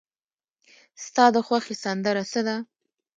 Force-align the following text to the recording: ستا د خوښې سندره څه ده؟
ستا 1.03 1.25
د 1.35 1.37
خوښې 1.47 1.75
سندره 1.83 2.23
څه 2.31 2.41
ده؟ 2.47 2.55